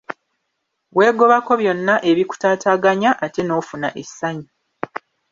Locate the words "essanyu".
4.01-4.47